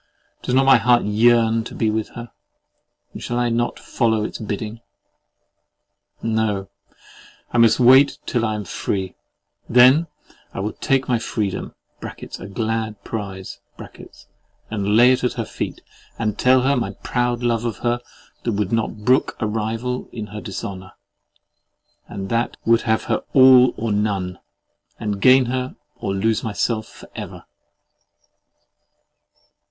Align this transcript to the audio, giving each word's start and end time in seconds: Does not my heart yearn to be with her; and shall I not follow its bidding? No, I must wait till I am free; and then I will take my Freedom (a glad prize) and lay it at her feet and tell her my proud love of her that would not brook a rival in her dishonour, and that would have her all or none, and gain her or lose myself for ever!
Does 0.41 0.55
not 0.55 0.65
my 0.65 0.77
heart 0.77 1.03
yearn 1.03 1.63
to 1.63 1.75
be 1.75 1.91
with 1.91 2.09
her; 2.15 2.31
and 3.13 3.21
shall 3.21 3.37
I 3.37 3.49
not 3.49 3.77
follow 3.77 4.23
its 4.23 4.39
bidding? 4.39 4.81
No, 6.23 6.71
I 7.51 7.59
must 7.59 7.79
wait 7.79 8.17
till 8.25 8.43
I 8.43 8.55
am 8.55 8.65
free; 8.65 9.15
and 9.67 9.75
then 9.75 10.07
I 10.55 10.59
will 10.59 10.73
take 10.73 11.07
my 11.07 11.19
Freedom 11.19 11.75
(a 12.03 12.47
glad 12.47 13.03
prize) 13.03 13.59
and 14.71 14.95
lay 14.97 15.11
it 15.11 15.23
at 15.23 15.33
her 15.33 15.45
feet 15.45 15.81
and 16.17 16.35
tell 16.35 16.63
her 16.63 16.75
my 16.75 16.93
proud 17.03 17.43
love 17.43 17.63
of 17.63 17.77
her 17.85 17.99
that 18.41 18.53
would 18.53 18.71
not 18.73 19.05
brook 19.05 19.37
a 19.39 19.45
rival 19.45 20.09
in 20.11 20.25
her 20.33 20.41
dishonour, 20.41 20.93
and 22.07 22.29
that 22.29 22.57
would 22.65 22.81
have 22.89 23.03
her 23.03 23.17
all 23.33 23.75
or 23.77 23.91
none, 23.91 24.39
and 24.99 25.21
gain 25.21 25.45
her 25.45 25.75
or 25.97 26.15
lose 26.15 26.43
myself 26.43 26.87
for 26.87 27.07
ever! 27.13 27.45